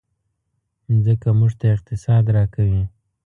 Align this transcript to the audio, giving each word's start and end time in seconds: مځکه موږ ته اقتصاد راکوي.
مځکه 0.91 1.29
موږ 1.39 1.51
ته 1.59 1.65
اقتصاد 1.75 2.23
راکوي. 2.35 2.83